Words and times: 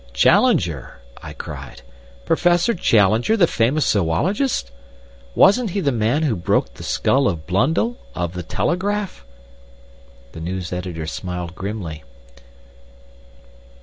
"Challenger!" 0.13 0.97
I 1.21 1.33
cried. 1.33 1.83
"Professor 2.25 2.73
Challenger, 2.73 3.37
the 3.37 3.45
famous 3.45 3.85
zoologist! 3.85 4.71
Wasn't 5.35 5.69
he 5.69 5.79
the 5.79 5.91
man 5.91 6.23
who 6.23 6.35
broke 6.35 6.73
the 6.73 6.81
skull 6.83 7.27
of 7.27 7.45
Blundell, 7.45 7.97
of 8.15 8.33
the 8.33 8.41
Telegraph?" 8.41 9.23
The 10.31 10.39
news 10.41 10.73
editor 10.73 11.05
smiled 11.05 11.53
grimly. 11.53 12.03